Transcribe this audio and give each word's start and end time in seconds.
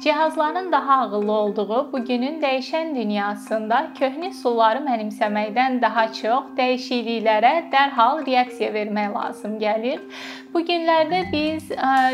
Cihazların 0.00 0.72
daha 0.72 0.94
ağıllı 0.94 1.32
olduğu 1.32 1.92
bu 1.92 2.04
günün 2.04 2.40
dəyişən 2.40 2.94
dünyasında 2.96 3.80
köhnə 3.98 4.30
üsulları 4.30 4.80
mənimsəməkdən 4.86 5.76
daha 5.82 6.06
çox 6.16 6.46
dəyişikliklərə 6.56 7.50
dərhal 7.74 8.22
reaksiya 8.26 8.72
vermək 8.72 9.12
lazım 9.14 9.58
gəlir. 9.60 10.00
Bu 10.54 10.62
günlərdə 10.64 11.20
biz 11.32 11.68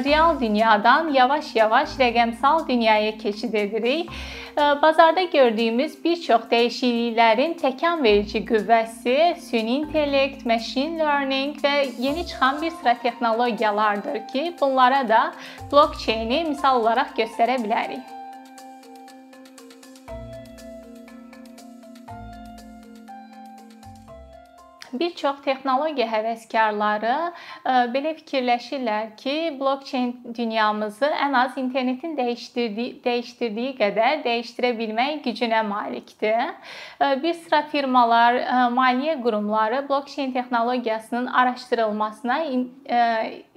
real 0.08 0.40
dünyadan 0.40 1.12
yavaş-yavaş 1.14 1.94
rəqəmsal 2.02 2.66
dünyaya 2.68 3.18
keçid 3.18 3.54
edirik. 3.54 4.10
Bazarda 4.56 5.22
gördüyümüz 5.22 6.04
bir 6.04 6.16
çox 6.20 6.46
dəyişikliklərin 6.50 7.58
təkan 7.60 8.00
verici 8.04 8.40
qüvvəsi 8.48 9.16
süni 9.50 9.76
intellekt, 9.82 10.46
machine 10.48 10.96
learning 10.98 11.60
və 11.60 11.74
yeni 12.00 12.26
çıxan 12.26 12.62
bir 12.62 12.70
sıra 12.80 12.96
texnologiyalardır 13.02 14.20
ki, 14.32 14.54
bunlara 14.60 15.08
da 15.08 15.22
blockchain-i 15.72 16.44
misal 16.48 16.80
olaraq 16.80 17.12
göstərə 17.20 17.60
bilərik 17.64 18.15
Bir 25.00 25.14
çox 25.14 25.40
texnologiya 25.44 26.06
həvəskarları 26.10 27.14
e, 27.26 27.74
belə 27.94 28.14
fikirləşirlər 28.18 29.12
ki, 29.20 29.34
blockchain 29.60 30.12
dünyamızı 30.36 31.10
ən 31.26 31.36
az 31.42 31.58
internetin 31.60 32.16
dəyişdirdiyi, 32.18 32.96
dəyişdirdiyi 33.04 33.76
qədər 33.80 34.24
dəyişdirə 34.24 34.72
bilmək 34.78 35.22
gücünə 35.28 35.62
malikdir. 35.66 36.52
E, 37.00 37.22
bir 37.22 37.34
sıra 37.44 37.62
firmalar, 37.72 38.40
e, 38.40 38.66
maliyyə 38.80 39.20
qurumları 39.22 39.84
blockchain 39.88 40.32
texnologiyasının 40.32 41.26
araşdırılmasına, 41.26 42.42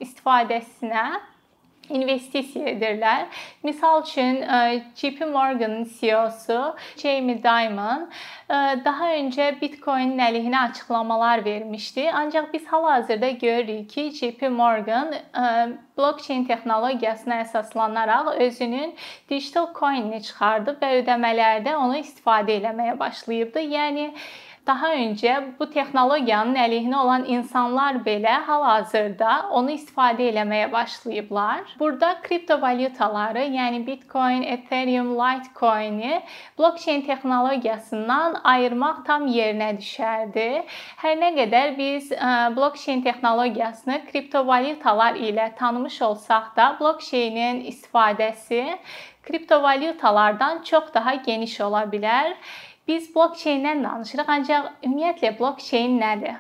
istifadəsinə 0.05 1.05
investisiya 1.89 2.73
edirlər. 2.73 3.25
Misal 3.63 4.03
üçün 4.03 4.41
e, 4.41 4.83
JP 4.95 5.27
Morgan 5.31 5.83
CEO-su 6.00 6.59
Jamie 6.97 7.44
Dimon 7.44 8.08
e, 8.50 8.55
daha 8.86 9.11
öncə 9.17 9.52
Bitcoin-in 9.61 10.19
əleyhinə 10.30 10.64
açıqlamalar 10.69 11.45
vermişdi. 11.45 12.09
Ancaq 12.11 12.53
biz 12.53 12.67
hal-hazırda 12.67 13.30
görürük 13.30 13.89
ki, 13.89 14.11
JP 14.11 14.49
Morgan 14.49 15.14
e, 15.14 15.45
blockchain 15.97 16.45
texnologiyasına 16.45 17.41
əsaslanaraq 17.44 18.36
özünün 18.45 18.94
digital 19.30 19.67
coin-ni 19.80 20.21
çıxardıb 20.23 20.80
və 20.81 20.92
ödəmələrdə 21.02 21.75
onu 21.75 21.99
istifadə 21.99 22.59
etməyə 22.61 22.99
başlayıbdı. 22.99 23.66
Yəni 23.75 24.11
daha 24.70 24.92
öncə 24.94 25.36
bu 25.59 25.66
texnologiyanın 25.73 26.58
əleyhinə 26.62 26.98
olan 27.02 27.23
insanlar 27.34 27.98
belə 28.06 28.36
hal-hazırda 28.45 29.31
onu 29.58 29.73
istifadə 29.73 30.28
etməyə 30.30 30.67
başlayıblar. 30.72 31.73
Burada 31.80 32.11
kriptovalyutaları, 32.26 33.48
yəni 33.56 33.81
Bitcoin, 33.88 34.44
Ethereum, 34.44 35.16
Litecoin-i 35.17 36.22
blockchain 36.59 37.02
texnologiyasından 37.09 38.42
ayırmaq 38.53 39.02
tam 39.09 39.28
yerinə 39.34 39.72
düşərdi. 39.80 40.48
Hər 41.02 41.17
nə 41.23 41.33
qədər 41.42 41.76
biz 41.80 42.11
e, 42.14 42.31
blockchain 42.56 43.02
texnologiyasını 43.09 44.04
kriptovalyutalar 44.11 45.17
ilə 45.17 45.50
tanımış 45.58 46.02
olsaq 46.11 46.54
da, 46.58 46.76
blockchain-in 46.80 47.66
istifadəsi 47.73 48.66
kriptovalyutalardan 49.30 50.61
çox 50.64 50.94
daha 50.94 51.14
geniş 51.14 51.61
ola 51.61 51.83
bilər. 51.89 52.36
Biz 52.90 53.16
blockchain-dən 53.16 53.84
danışırıq, 53.86 54.30
ancaq 54.36 54.70
ümumiyyətlə 54.84 55.36
blockchain 55.40 56.00
nədir? 56.02 56.40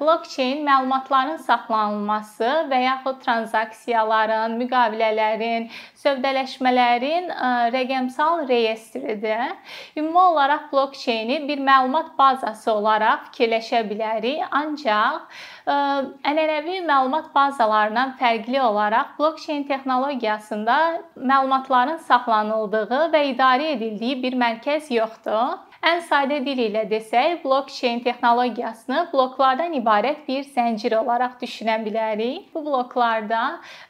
blockchain 0.00 0.62
məlumatların 0.66 1.36
saxlanılması 1.42 2.50
və 2.70 2.78
yaxud 2.82 3.18
tranzaksiyaların, 3.24 4.54
müqavilələrin, 4.60 5.66
sövdələşmələrin 5.98 7.30
rəqəmsal 7.74 8.46
reyestridir. 8.48 9.56
Ümumi 9.96 10.18
olaraq 10.18 10.70
blockchaini 10.72 11.48
bir 11.48 11.58
məlumat 11.58 12.14
bazası 12.18 12.72
olaraq 12.72 13.26
fikirləşə 13.30 13.82
bilərik, 13.90 14.44
ancaq 14.50 15.26
ənənəvi 15.66 16.80
məlumat 16.86 17.34
bazalarından 17.34 18.14
fərqli 18.20 18.60
olaraq 18.62 19.18
blockchain 19.18 19.64
texnologiyasında 19.64 20.78
məlumatların 21.16 21.98
saxlanıldığı 21.98 23.08
və 23.14 23.24
idarə 23.34 23.74
edildiyi 23.74 24.22
bir 24.22 24.38
mərkəz 24.38 24.92
yoxdur. 24.94 25.67
Ən 25.86 26.00
sadə 26.02 26.40
dil 26.42 26.58
ilə 26.58 26.80
desək, 26.90 27.36
blockchain 27.44 28.00
texnologiyasını 28.02 29.04
bloklardan 29.12 29.76
ibarət 29.78 30.24
bir 30.26 30.42
zəncir 30.56 30.96
olaraq 30.98 31.36
düşünə 31.42 31.76
bilərik. 31.84 32.48
Bu 32.54 32.64
bloklarda 32.64 33.42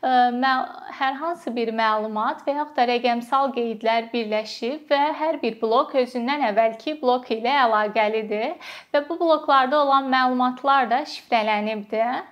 e, 0.05 0.11
hər 0.99 1.17
hansı 1.23 1.55
bir 1.57 1.73
məlumat 1.79 2.45
və 2.45 2.59
yaxud 2.59 2.77
da 2.77 2.87
rəqəmsal 2.93 3.55
qeydlər 3.57 4.11
birləşib 4.13 4.93
və 4.93 5.01
hər 5.23 5.41
bir 5.41 5.57
blok 5.63 5.95
özündən 6.03 6.45
əvvəlki 6.51 6.99
blok 7.01 7.31
ilə 7.39 7.55
əlaqəlidir 7.65 8.75
və 8.93 9.03
bu 9.09 9.17
bloklarda 9.23 9.81
olan 9.81 10.13
məlumatlar 10.13 10.91
da 10.93 11.07
şifrələnibdir. 11.15 12.27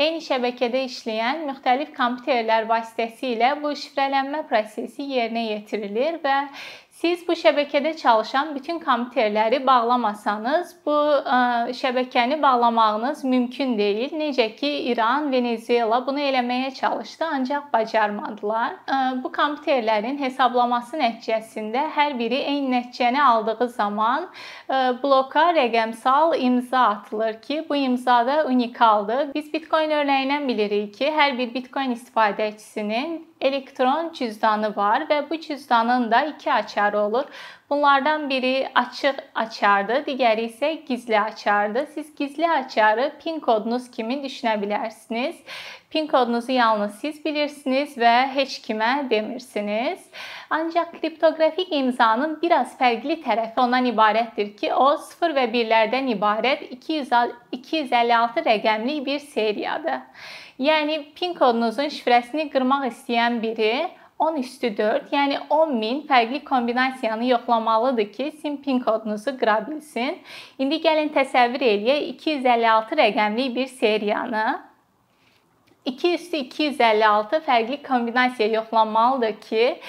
Eyni 0.00 0.22
şəbəkədə 0.24 0.84
işləyən 0.86 1.42
müxtəlif 1.48 1.90
kompüterlər 1.96 2.70
vasitəsilə 2.70 3.50
bu 3.60 3.74
şifrələnmə 3.76 4.46
prosesi 4.48 5.04
yerinə 5.10 5.42
yetirilir 5.48 6.22
və 6.22 6.36
Siz 7.00 7.20
bu 7.28 7.32
şəbəkədə 7.32 7.94
çalışan 7.96 8.50
bütün 8.54 8.78
kompüterləri 8.84 9.62
bağlamasanız, 9.64 10.74
bu 10.84 10.96
ə, 11.24 11.38
şəbəkəni 11.78 12.36
bağlamağınız 12.42 13.22
mümkün 13.24 13.72
deyil. 13.78 14.12
Necə 14.20 14.50
ki, 14.56 14.68
İran, 14.90 15.30
Venezuela 15.32 16.02
bunu 16.06 16.20
eləməyə 16.20 16.74
çalışdı, 16.76 17.24
ancaq 17.36 17.70
bacarmadılar. 17.72 18.74
Ə, 18.84 18.98
bu 19.22 19.30
kompüterlərin 19.32 20.20
hesablaması 20.20 21.00
nəticəsində 21.00 21.86
hər 21.96 22.18
biri 22.18 22.42
eyni 22.52 22.68
nəticəni 22.74 23.22
aldığı 23.30 23.70
zaman 23.78 24.28
ə, 24.68 25.00
bloka 25.00 25.46
rəqəmsal 25.56 26.36
imza 26.36 26.84
atılır 26.98 27.40
ki, 27.40 27.62
bu 27.70 27.80
imza 27.80 28.20
da 28.26 28.44
unikaldır. 28.52 29.32
Biz 29.34 29.52
Bitcoin 29.56 29.96
örneğindən 30.02 30.48
bilirik 30.52 30.94
ki, 31.00 31.08
hər 31.16 31.38
bir 31.40 31.54
Bitcoin 31.54 31.96
istifadəçisinin 31.96 33.29
elektron 33.40 34.12
cüzdanı 34.12 34.76
var 34.76 35.06
və 35.10 35.30
bu 35.30 35.40
cüzdanın 35.40 36.10
da 36.10 36.24
iki 36.24 36.52
açarı 36.52 36.98
olur. 37.00 37.24
Bunlardan 37.70 38.30
biri 38.30 38.68
açıq 38.74 39.20
açardır, 39.34 40.04
digəri 40.06 40.46
isə 40.50 40.72
gizli 40.86 41.20
açardır. 41.20 41.86
Siz 41.94 42.14
gizli 42.14 42.50
açarı 42.50 43.12
PIN 43.24 43.40
kodunuz 43.40 43.90
kimi 43.90 44.14
düşünə 44.24 44.56
bilərsiniz. 44.62 45.36
PIN 45.90 46.06
kodunuzu 46.06 46.52
yalnız 46.52 46.94
siz 46.94 47.24
bilirsiniz 47.24 47.96
və 47.98 48.28
heç 48.30 48.60
kimə 48.62 49.10
demirsiniz. 49.10 50.04
Ancaq 50.50 50.92
kriptoqrafik 51.00 51.72
imzanın 51.74 52.36
biraz 52.42 52.76
fərqli 52.78 53.16
tərəfi 53.24 53.58
ondan 53.58 53.88
ibarətdir 53.90 54.52
ki, 54.60 54.70
o 54.70 54.92
0 54.96 55.34
və 55.34 55.48
1-lərdən 55.50 56.12
ibarət 56.14 56.62
256 56.76 58.46
rəqəmli 58.46 59.00
bir 59.06 59.18
seriyadır. 59.18 59.98
Yəni 60.62 61.00
PIN 61.18 61.34
kodunuzun 61.34 61.90
şifrəsini 61.90 62.46
qırmaq 62.54 62.86
istəyən 62.92 63.42
biri 63.42 63.88
10 64.18 64.40
üstü 64.44 64.76
4, 64.76 65.10
yəni 65.10 65.42
10 65.50 65.76
min 65.82 66.02
fərqli 66.06 66.44
kombinasiyanı 66.44 67.26
yoxlamalıdır 67.34 68.12
ki, 68.12 68.32
sim 68.42 68.62
PIN 68.62 68.78
kodunuzu 68.78 69.38
qıra 69.42 69.58
bilsin. 69.66 70.22
İndi 70.58 70.82
gəlin 70.86 71.10
təsəvvür 71.18 71.70
eləyək 71.74 72.10
256 72.14 73.04
rəqəmli 73.06 73.54
bir 73.54 73.66
seriyanı 73.66 74.69
2 75.84 76.14
üstü 76.14 76.36
256 76.36 77.36
fərqli 77.46 77.82
kombinasiya 77.82 78.48
yoxlanmalıdır 78.48 79.40
ki, 79.40 79.80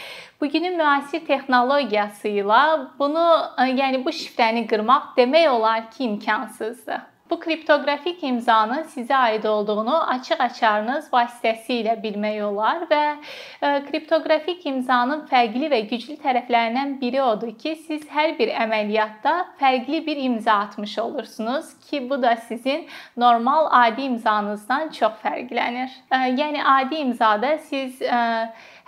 bugünün 0.41 0.78
müasir 0.78 1.25
texnologiyası 1.25 2.28
ilə 2.28 2.62
bunu, 3.00 3.28
yəni 3.59 4.06
bu 4.06 4.13
şifrəni 4.16 4.68
qırmaq 4.72 5.12
demək 5.18 5.50
olar 5.50 5.91
ki, 5.91 6.03
imkansızdır. 6.03 7.11
Bu 7.31 7.40
kriptoqrafik 7.40 8.24
imzanın 8.24 8.84
sizə 8.92 9.16
aid 9.16 9.44
olduğunu 9.47 9.94
açıq 10.14 10.42
açarınız 10.44 11.06
vasitəsilə 11.14 11.94
bilmək 12.03 12.42
olar 12.44 12.81
və 12.89 13.04
e, 13.13 13.69
kriptoqrafik 13.86 14.66
imzanın 14.68 15.22
fərqli 15.30 15.69
və 15.72 15.80
güclü 15.92 16.18
tərəflərindən 16.25 16.98
biri 17.00 17.22
odur 17.24 17.54
ki, 17.62 17.78
siz 17.86 18.04
hər 18.12 18.33
bir 18.39 18.51
əməliyyatda 18.66 19.36
fərqli 19.62 20.01
bir 20.10 20.19
imza 20.25 20.57
atmış 20.66 20.98
olursunuz 21.06 21.72
ki, 21.88 22.04
bu 22.10 22.19
da 22.22 22.36
sizin 22.36 22.83
normal 23.18 23.72
adi 23.80 24.10
imzanızdan 24.12 24.92
çox 25.00 25.24
fərqlənir. 25.24 25.95
E, 26.12 26.22
yəni 26.42 26.68
adi 26.75 27.00
imzada 27.06 27.56
siz 27.72 28.01
e, 28.01 28.22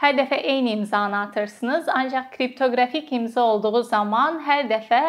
hər 0.04 0.20
dəfə 0.20 0.36
eyni 0.36 0.76
imzanı 0.82 1.22
atırsınız, 1.30 1.88
ancaq 1.88 2.32
kriptoqrafik 2.36 3.12
imza 3.16 3.42
olduğu 3.42 3.84
zaman 3.88 4.44
hər 4.44 4.68
dəfə 4.68 5.04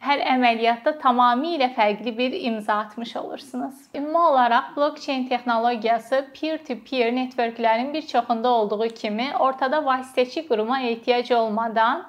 hər 0.00 0.22
əməliyyatda 0.32 0.94
tamamilə 1.02 1.68
fərqli 1.76 2.12
bir 2.16 2.32
imza 2.32 2.78
atmış 2.86 3.16
olursunuz. 3.20 3.74
Ümumi 3.94 4.18
olaraq 4.18 4.70
blockchain 4.76 5.26
texnologiyası 5.28 6.22
peer-to-peer 6.40 7.12
networklərin 7.16 7.92
bir 7.94 8.06
çoxunda 8.12 8.48
olduğu 8.48 8.88
kimi 9.02 9.28
ortada 9.38 9.82
vasitəçi 9.90 10.46
quruma 10.48 10.80
ehtiyac 10.92 11.34
olmadan 11.36 12.06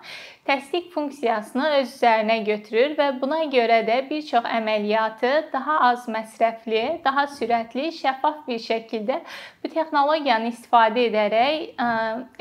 təsdiq 0.48 0.88
funksiyasını 0.96 1.68
öz 1.82 1.92
üzərinə 1.92 2.40
götürür 2.48 2.96
və 2.98 3.12
buna 3.22 3.44
görə 3.58 3.84
də 3.88 4.00
bir 4.10 4.24
çox 4.32 4.48
əməliyyatı 4.62 5.36
daha 5.54 5.80
az 5.92 6.08
məsrəfli, 6.16 7.04
daha 7.04 7.28
sürətli, 7.36 7.92
şəffaf 8.00 8.42
bir 8.48 8.64
şəkildə 8.72 9.22
bu 9.64 9.76
texnologiyanı 9.76 10.56
istifadə 10.56 11.08
edərək 11.12 11.72
ə, 11.76 11.94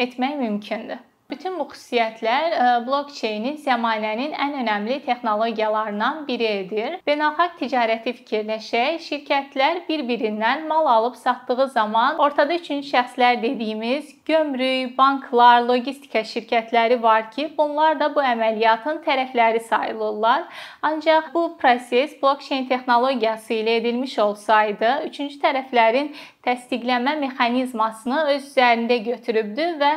etmək 0.06 0.42
mümkündür. 0.46 1.09
Bütün 1.30 1.58
bu 1.58 1.64
xüsusiyyətlər 1.70 2.54
e, 2.54 2.62
blockchainin 2.86 3.56
zəmanənin 3.62 4.32
ən 4.34 4.56
önəmli 4.62 4.96
texnologiyalarından 5.04 6.24
biri 6.26 6.48
edir. 6.62 6.96
Beynəlxalq 7.06 7.54
ticarəti 7.60 8.14
fikirləşək, 8.18 8.98
şirkətlər 9.04 9.84
bir-birindən 9.88 10.66
mal 10.70 10.88
alıb 10.90 11.14
satdığı 11.20 11.68
zaman 11.68 12.18
ortada 12.18 12.54
üçüncü 12.54 12.90
şəxslər 12.90 13.42
dediyimiz 13.42 14.10
gömrük, 14.26 14.96
banklar, 14.98 15.62
logistika 15.68 16.24
şirkətləri 16.32 17.02
var 17.02 17.30
ki, 17.30 17.46
bunlar 17.58 18.00
da 18.00 18.10
bu 18.14 18.24
əməliyyatın 18.32 19.00
tərəfləri 19.06 19.62
sayılırlar. 19.68 20.44
Ancaq 20.82 21.30
bu 21.34 21.46
proses 21.62 22.18
blockchain 22.22 22.66
texnologiyası 22.68 23.54
ilə 23.60 23.78
edilmiş 23.80 24.18
olsaydı, 24.18 24.92
üçüncü 25.06 25.38
tərəflərin 25.46 26.12
təsdiqlənmə 26.46 27.16
mexanizmasını 27.20 28.20
öz 28.34 28.46
üzərində 28.46 28.96
götürübdü 29.04 29.66
və 29.82 29.90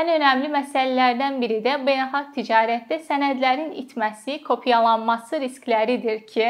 ən 0.00 0.14
önəmli 0.16 0.48
məsələlərdən 0.54 1.36
biri 1.42 1.60
də 1.66 1.76
beynəlxalq 1.86 2.32
ticarətdə 2.38 3.00
sənədlərin 3.08 3.74
itməsi, 3.82 4.40
kopyalanması 4.46 5.42
riskləridir 5.44 6.24
ki, 6.30 6.48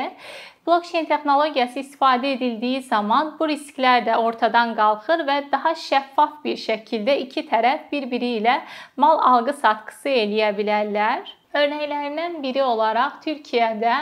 Blockchain 0.67 1.07
texnologiyası 1.09 1.81
istifadə 1.81 2.35
edildiyi 2.37 2.83
zaman 2.87 3.33
bu 3.39 3.49
risklər 3.51 4.05
də 4.07 4.19
ortadan 4.21 4.75
qalxır 4.77 5.25
və 5.27 5.39
daha 5.51 5.73
şəffaf 5.87 6.37
bir 6.45 6.61
şəkildə 6.67 7.17
iki 7.25 7.47
tərəf 7.49 7.89
bir-biri 7.93 8.37
ilə 8.43 8.61
mal 9.01 9.19
alqı-satqısı 9.33 10.13
eləyə 10.23 10.53
bilərlər. 10.61 11.40
Örnəklərindən 11.51 12.37
biri 12.45 12.61
olaraq 12.63 13.17
Türkiyədə 13.25 13.95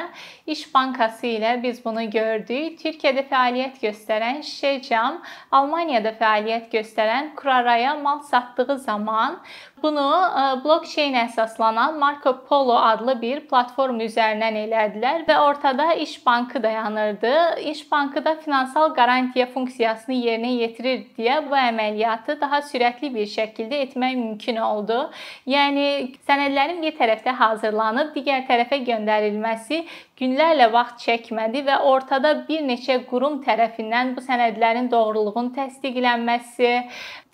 İş 0.53 0.67
Bankası 0.75 1.27
ilə 1.27 1.55
biz 1.63 1.79
bunu 1.85 2.03
gördük. 2.13 2.75
Türkiyədə 2.83 3.25
fəaliyyət 3.31 3.79
göstərən 3.81 4.43
Şişecam, 4.45 5.17
Almaniyada 5.57 6.13
fəaliyyət 6.21 6.69
göstərən 6.75 7.31
Kuraraya 7.39 7.95
mal 8.03 8.21
satdığı 8.29 8.79
zaman 8.79 9.39
bunu 9.83 10.05
e, 10.41 10.65
blockchain 10.65 11.15
əsaslanan 11.15 11.99
Marco 11.99 12.35
Polo 12.49 12.77
adlı 12.77 13.15
bir 13.23 13.41
platform 13.49 14.03
üzərindən 14.05 14.59
elədilər 14.67 15.25
və 15.29 15.39
ortada 15.41 15.95
İş 15.95 16.27
Bankı 16.27 16.63
dayanırdı. 16.63 17.61
İş 17.73 17.93
Bankı 17.93 18.25
da 18.25 18.35
finansal 18.45 18.93
qarantiya 18.95 19.47
funksiyasını 19.47 20.15
yerinə 20.15 20.53
yetirir 20.59 21.07
deyə 21.17 21.41
bu 21.49 21.57
əməliyyatı 21.57 22.41
daha 22.41 22.61
sürətli 22.61 23.15
bir 23.15 23.27
şəkildə 23.39 23.81
etmək 23.87 24.21
mümkün 24.21 24.61
oldu. 24.69 25.01
Yəni 25.47 25.89
sənədlərin 26.29 26.83
bir 26.83 26.97
tərəfdə 27.01 27.38
hazırlanıb 27.39 28.11
digər 28.17 28.45
tərəfə 28.49 28.81
göndərilməsi 28.89 29.79
günlərlə 30.21 30.69
vaxt 30.75 31.05
çəkmədi 31.05 31.63
və 31.69 31.79
ortada 31.93 32.35
bir 32.49 32.65
neçə 32.71 32.99
qurum 33.11 33.39
tərəfindən 33.47 34.15
bu 34.17 34.25
sənədlərin 34.27 34.91
doğruluğunun 34.93 35.53
təsdiqlənməsi, 35.59 36.73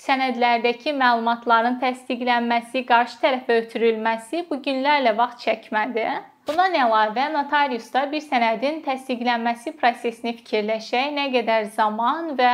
sənədlərdəki 0.07 0.95
məlumatların 1.01 1.81
təsdiqlənməsi, 1.83 2.85
qarşı 2.93 3.19
tərəfə 3.25 3.59
ötürülməsi 3.65 4.47
bu 4.51 4.61
günlərlə 4.69 5.17
vaxt 5.19 5.49
çəkmədi. 5.49 6.07
Bundan 6.45 6.75
əlavə 6.77 7.31
notariusda 7.33 8.03
bir 8.11 8.21
sənədin 8.21 8.83
təsdiqlənməsi 8.85 9.73
prosesini 9.81 10.35
fikirləşək, 10.43 11.15
nə 11.17 11.31
qədər 11.33 11.71
zaman 11.73 12.35
və 12.37 12.51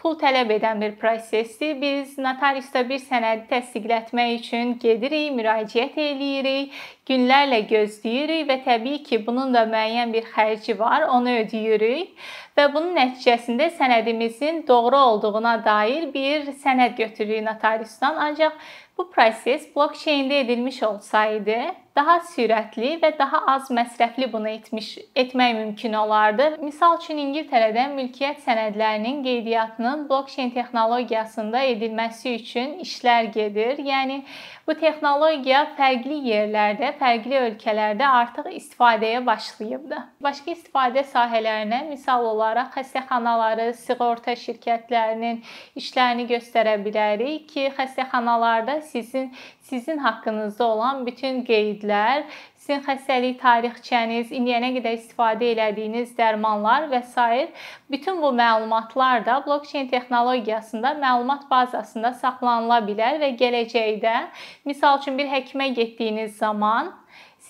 pul 0.00 0.16
tələb 0.20 0.50
edən 0.56 0.80
bir 0.80 0.96
prosesdir. 1.00 1.76
Biz 1.80 2.16
notariusda 2.24 2.82
bir 2.88 3.02
sənədi 3.04 3.46
təsdiqlətmək 3.50 4.32
üçün 4.38 4.74
gedirik, 4.82 5.30
müraciət 5.36 5.98
eləyirik, 6.00 6.76
günlərlə 7.08 7.60
gözləyirik 7.70 8.46
və 8.48 8.58
təbii 8.64 9.02
ki, 9.06 9.20
bunun 9.26 9.52
da 9.54 9.66
müəyyən 9.68 10.14
bir 10.16 10.28
xərci 10.34 10.78
var, 10.78 11.08
onu 11.16 11.36
ödəyirik 11.42 12.14
və 12.56 12.68
bunun 12.74 12.96
nəticəsində 12.96 13.70
sənədimizin 13.78 14.64
doğru 14.68 14.96
olduğuna 15.10 15.58
dair 15.64 16.08
bir 16.14 16.52
sənəd 16.64 16.96
götürürük 16.96 17.44
notariusdan. 17.46 18.16
Ancaq 18.28 18.56
bu 19.00 19.10
proses 19.10 19.76
blockchain-də 19.76 20.34
edilmiş 20.34 20.82
olsaydı, 20.82 21.56
daha 21.96 22.16
sürətli 22.32 22.90
və 23.02 23.10
daha 23.18 23.40
az 23.54 23.70
məsrəfli 23.72 24.28
bunu 24.32 24.48
etmiş 24.48 24.90
etmək 25.16 25.54
mümkün 25.54 25.92
olardı. 25.92 26.46
Misal 26.62 26.98
üçün 27.00 27.18
İngiltərədə 27.18 27.88
mülkiyyət 27.94 28.44
sənədlərinin 28.44 29.22
qeydiyyatının 29.24 30.06
blockchain 30.08 30.52
texnologiyasında 30.54 31.62
edilməsi 31.72 32.34
üçün 32.36 32.78
işlər 32.84 33.32
gedir. 33.34 33.80
Yəni 33.84 34.20
bu 34.68 34.76
texnologiya 34.78 35.64
fərqli 35.78 36.20
yerlərdə, 36.28 36.92
fərqli 37.00 37.40
ölkələrdə 37.40 38.06
artıq 38.06 38.52
istifadəyə 38.54 39.24
başlayıbdı. 39.26 39.98
Başqa 40.22 40.54
istifadə 40.54 41.04
sahələrinə 41.10 41.82
misal 41.88 42.28
olaraq 42.30 42.76
xəstəxanaları, 42.78 43.72
sığorta 43.74 44.36
şirkətlərinin 44.38 45.42
işlərini 45.80 46.28
göstərə 46.30 46.78
bilərik 46.84 47.50
ki, 47.50 47.66
xəstəxanalarda 47.80 48.78
sizin 48.92 49.32
sizin 49.70 49.98
haqqınızda 49.98 50.64
olan 50.64 51.06
bütün 51.06 51.42
qeydlər, 51.46 52.24
sizin 52.60 52.82
xəstəlik 52.86 53.38
tarixçəniz, 53.42 54.32
indiyənə 54.36 54.72
qədər 54.76 54.98
istifadə 54.98 55.52
etdiyiniz 55.54 56.12
dərmanlar 56.18 56.88
və 56.92 57.02
s. 57.02 57.48
bütün 57.90 58.22
bu 58.22 58.32
məlumatlar 58.42 59.24
da 59.26 59.40
blockchain 59.46 59.88
texnologiyasında 59.88 60.94
məlumat 61.04 61.50
bazasında 61.50 62.12
saxlanıla 62.22 62.80
bilər 62.88 63.20
və 63.22 63.34
gələcəkdə 63.42 64.16
misal 64.64 64.98
üçün 65.00 65.18
bir 65.18 65.30
həkimə 65.34 65.70
getdiyiniz 65.74 66.36
zaman 66.36 66.92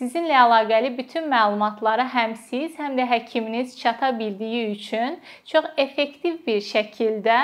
sizinlə 0.00 0.37
əlaqəli 0.44 0.94
bütün 0.96 1.28
məlumatlara 1.28 2.06
həm 2.14 2.32
siz, 2.48 2.72
həm 2.78 2.96
də 2.96 3.04
həkiminiz 3.10 3.76
çata 3.81 4.12
bildiyi 4.19 4.70
üçün 4.72 5.19
çox 5.52 5.69
effektiv 5.76 6.40
bir 6.46 6.60
şəkildə 6.64 7.40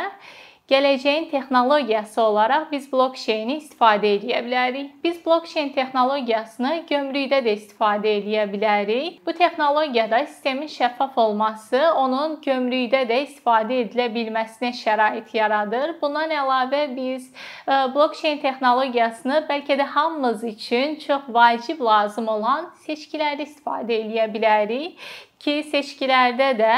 Gələcəyin 0.66 1.28
texnologiyası 1.30 2.22
olaraq 2.22 2.64
biz 2.72 2.86
blockchain-i 2.92 3.54
istifadə 3.60 4.08
edə 4.16 4.40
bilərik. 4.42 4.88
Biz 5.04 5.20
blockchain 5.26 5.68
texnologiyasını 5.76 6.72
gömrükdə 6.88 7.38
də 7.46 7.52
istifadə 7.54 8.14
edə 8.18 8.46
bilərik. 8.50 9.20
Bu 9.26 9.30
texnologiyada 9.40 10.24
sistemin 10.26 10.66
şəffaf 10.66 11.20
olması 11.22 11.84
onun 12.00 12.34
gömrükdə 12.42 13.04
də 13.06 13.20
istifadə 13.28 13.78
edilə 13.84 14.08
bilməsinə 14.16 14.72
şərait 14.74 15.30
yaradır. 15.38 15.92
Bundan 16.00 16.34
əlavə 16.34 16.80
biz 16.96 17.28
e, 17.30 17.76
blockchain 17.94 18.42
texnologiyasını 18.42 19.44
bəlkə 19.46 19.76
də 19.78 19.86
hamımız 19.94 20.42
üçün 20.50 20.98
çox 21.06 21.30
vacib 21.38 21.84
lazım 21.90 22.26
olan 22.34 22.66
seçkilərdə 22.88 23.46
istifadə 23.46 24.00
edə 24.00 24.26
bilərik 24.34 24.98
ki, 25.38 25.60
seçkilərdə 25.70 26.50
də 26.58 26.74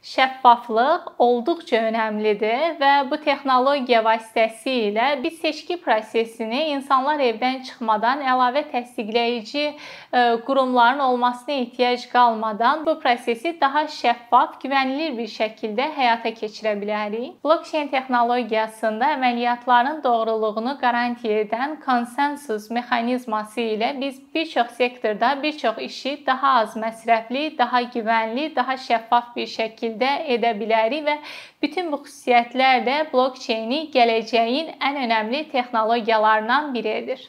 şəffaflıq 0.00 1.10
olduqca 1.20 1.76
önəmlidir 1.90 2.78
və 2.80 2.92
bu 3.10 3.18
texnologiya 3.20 4.00
vasitəsilə 4.00 5.08
biz 5.20 5.34
seçki 5.42 5.76
prosesini 5.82 6.70
insanlar 6.72 7.20
evdən 7.20 7.60
çıxmadan 7.68 8.22
əlavə 8.32 8.62
təsdiqləyici 8.70 9.64
e, 9.68 9.74
qurumların 10.46 11.02
olmasına 11.04 11.54
ehtiyac 11.54 12.06
qalmadan 12.12 12.86
bu 12.86 12.94
prosesi 13.00 13.52
daha 13.60 13.82
şəffaf, 13.92 14.56
güvənilir 14.62 15.18
bir 15.18 15.28
şəkildə 15.28 15.90
həyata 15.98 16.32
keçirə 16.38 16.72
bilərik. 16.80 17.36
Blockchain 17.44 17.92
texnologiyasında 17.92 19.12
əməliyyatların 19.18 20.00
doğruluğunu 20.04 20.78
qarantiya 20.80 21.42
edən 21.44 21.76
konsensus 21.84 22.70
mexanizması 22.70 23.60
ilə 23.76 23.92
biz 24.00 24.16
bir 24.34 24.48
çox 24.48 24.72
sektorda 24.80 25.36
bir 25.42 25.58
çox 25.58 25.84
işi 25.90 26.16
daha 26.26 26.56
az 26.64 26.76
məsrəfli, 26.76 27.58
daha 27.58 27.82
güvənli, 27.82 28.48
daha 28.56 28.80
şəffaf 28.80 29.36
bir 29.36 29.46
şəkildə 29.58 29.89
şəkildə 29.90 30.10
edə 30.34 30.50
bilərik 30.58 31.04
və 31.06 31.16
bütün 31.62 31.90
bu 31.90 31.98
xüsusiyyətlər 32.04 32.84
də 32.86 32.96
blockchaini 33.12 33.90
gələcəyin 33.94 34.70
ən 34.80 34.96
önəmli 35.06 35.50
texnologiyalarından 35.50 36.74
biridir. 36.74 37.28